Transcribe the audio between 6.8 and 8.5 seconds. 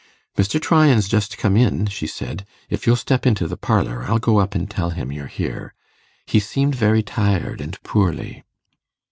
tired and poorly.